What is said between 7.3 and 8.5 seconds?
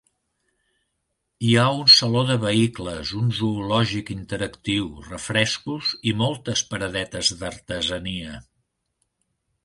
d'artesania.